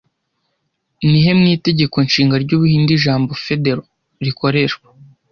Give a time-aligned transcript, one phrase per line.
[1.09, 3.89] Ni he mu Itegeko Nshinga ry'Ubuhinde, ijambo 'Federal'
[4.25, 4.87] rikoreshwa